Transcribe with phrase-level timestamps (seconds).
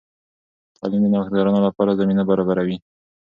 [0.77, 2.77] تعلیم د نوښتګرانو لپاره زمینه برابروي.